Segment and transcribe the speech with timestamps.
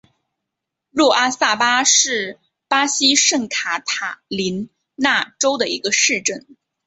[0.89, 6.47] 若阿萨巴是巴西圣卡塔琳娜州的一个市镇。